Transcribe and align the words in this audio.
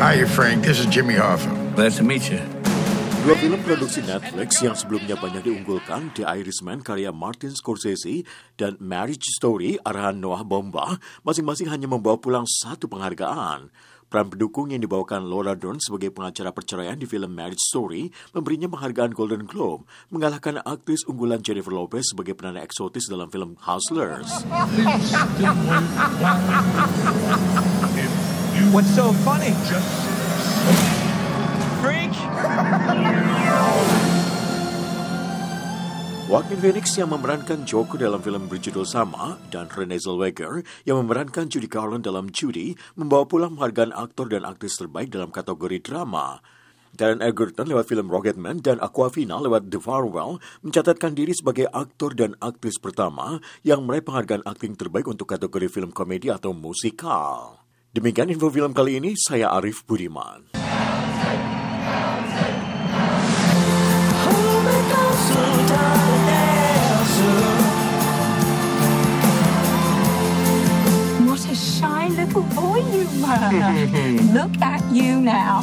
Hi, 0.00 0.24
Frank. 0.24 0.64
This 0.64 0.80
is 0.80 0.88
Jimmy 0.88 1.20
Hoffa. 1.20 1.52
Glad 1.76 1.92
to 2.00 2.04
meet 2.04 2.32
you. 2.32 2.63
Dua 3.24 3.40
film 3.40 3.56
produksi 3.64 4.04
Netflix 4.04 4.60
yang 4.60 4.76
sebelumnya 4.76 5.16
banyak 5.16 5.48
diunggulkan, 5.48 6.12
The 6.12 6.28
Irishman 6.28 6.84
karya 6.84 7.08
Martin 7.08 7.56
Scorsese 7.56 8.20
dan 8.60 8.76
Marriage 8.76 9.24
Story 9.40 9.80
arahan 9.80 10.20
Noah 10.20 10.44
Bomba, 10.44 11.00
masing-masing 11.24 11.72
hanya 11.72 11.88
membawa 11.88 12.20
pulang 12.20 12.44
satu 12.44 12.84
penghargaan. 12.84 13.72
Peran 14.12 14.28
pendukung 14.28 14.76
yang 14.76 14.84
dibawakan 14.84 15.24
Laura 15.24 15.56
Dern 15.56 15.80
sebagai 15.80 16.12
pengacara 16.12 16.52
perceraian 16.52 17.00
di 17.00 17.08
film 17.08 17.32
Marriage 17.32 17.64
Story 17.64 18.12
memberinya 18.36 18.68
penghargaan 18.68 19.16
Golden 19.16 19.48
Globe, 19.48 19.88
mengalahkan 20.12 20.60
aktris 20.60 21.08
unggulan 21.08 21.40
Jennifer 21.40 21.72
Lopez 21.72 22.12
sebagai 22.12 22.36
penanda 22.36 22.60
eksotis 22.60 23.08
dalam 23.08 23.32
film 23.32 23.56
Hustlers. 23.56 24.44
What's 28.68 28.92
so 28.92 29.16
funny? 29.24 29.56
Freak! 31.84 32.16
Joaquin 36.32 36.56
Phoenix 36.56 36.96
yang 36.96 37.12
memerankan 37.12 37.68
Joker 37.68 38.00
dalam 38.00 38.24
film 38.24 38.48
berjudul 38.48 38.88
sama 38.88 39.36
dan 39.52 39.68
Renee 39.68 40.00
Zellweger 40.00 40.64
yang 40.88 41.04
memerankan 41.04 41.44
Judy 41.52 41.68
Garland 41.68 42.08
dalam 42.08 42.32
Judy 42.32 42.72
membawa 42.96 43.28
pulang 43.28 43.60
penghargaan 43.60 43.92
aktor 43.92 44.32
dan 44.32 44.48
aktris 44.48 44.80
terbaik 44.80 45.12
dalam 45.12 45.28
kategori 45.28 45.84
drama. 45.84 46.40
Darren 46.96 47.20
Egerton 47.20 47.68
lewat 47.68 47.84
film 47.84 48.08
Rocketman 48.08 48.64
dan 48.64 48.80
Aquafina 48.80 49.36
lewat 49.44 49.68
The 49.68 49.76
Farewell 49.76 50.40
mencatatkan 50.64 51.12
diri 51.12 51.36
sebagai 51.36 51.68
aktor 51.68 52.16
dan 52.16 52.32
aktris 52.40 52.80
pertama 52.80 53.44
yang 53.60 53.84
meraih 53.84 54.00
penghargaan 54.00 54.48
akting 54.48 54.80
terbaik 54.80 55.04
untuk 55.04 55.28
kategori 55.28 55.68
film 55.68 55.92
komedi 55.92 56.32
atau 56.32 56.56
musikal. 56.56 57.60
Demikian 57.92 58.32
info 58.32 58.48
film 58.48 58.72
kali 58.72 59.04
ini, 59.04 59.12
saya 59.20 59.52
Arif 59.52 59.84
Budiman. 59.84 60.56
Look 74.32 74.62
at 74.62 74.80
you 74.94 75.20
now. 75.20 75.62